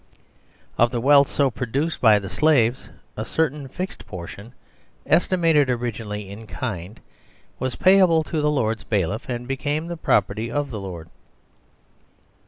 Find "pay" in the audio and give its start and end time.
7.75-7.99